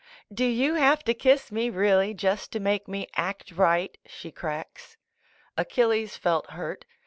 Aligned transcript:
"Do 0.33 0.45
you 0.45 0.73
have 0.73 1.03
to 1.03 1.13
kiss 1.13 1.51
me, 1.51 1.69
really, 1.69 2.15
just 2.15 2.51
to 2.53 2.59
make 2.59 2.87
me 2.87 3.05
act 3.15 3.51
right?" 3.51 3.95
she 4.07 4.31
cracks. 4.31 4.97
Achilles 5.55 6.17
felt 6.17 6.49
hurt. 6.53 6.85